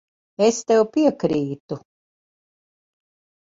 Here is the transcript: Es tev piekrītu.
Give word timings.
Es 0.45 0.61
tev 0.71 0.81
piekrītu. 0.95 1.81